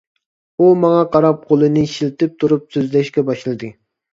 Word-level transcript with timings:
ئۇ 0.63 0.69
ماڭا 0.85 1.03
قاراپ 1.17 1.45
قولىنى 1.53 1.83
شىلتىپ 1.97 2.35
تۇرۇپ 2.45 2.67
سۆزلەشكە 2.77 3.29
باشلىدى. 3.29 3.75